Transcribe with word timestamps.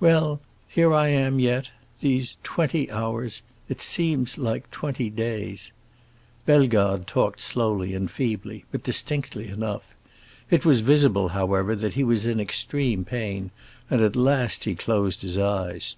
Well, 0.00 0.40
here 0.66 0.92
I 0.92 1.06
am 1.06 1.38
yet—these 1.38 2.36
twenty 2.42 2.90
hours. 2.90 3.42
It 3.68 3.80
seems 3.80 4.36
like 4.36 4.68
twenty 4.72 5.08
days." 5.08 5.70
Bellegarde 6.46 7.04
talked 7.06 7.40
slowly 7.40 7.94
and 7.94 8.10
feebly, 8.10 8.64
but 8.72 8.82
distinctly 8.82 9.46
enough. 9.46 9.94
It 10.50 10.64
was 10.64 10.80
visible, 10.80 11.28
however, 11.28 11.76
that 11.76 11.94
he 11.94 12.02
was 12.02 12.26
in 12.26 12.40
extreme 12.40 13.04
pain, 13.04 13.52
and 13.88 14.00
at 14.00 14.16
last 14.16 14.64
he 14.64 14.74
closed 14.74 15.22
his 15.22 15.38
eyes. 15.38 15.94